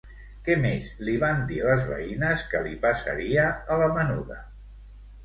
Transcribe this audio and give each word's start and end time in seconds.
Què 0.45 0.53
més 0.61 0.85
li 1.09 1.13
van 1.23 1.43
dir 1.51 1.59
les 1.67 1.85
veïnes 1.89 2.45
que 2.53 2.63
li 2.69 2.73
passaria, 2.87 3.45
a 3.75 3.79
la 3.83 3.91
menuda? 3.99 4.39